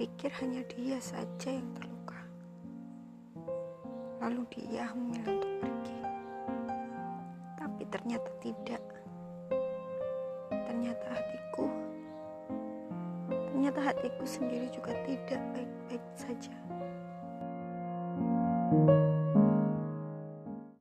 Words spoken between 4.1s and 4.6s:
Lalu